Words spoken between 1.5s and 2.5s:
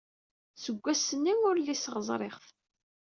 uliseɣ ẓriɣ-t.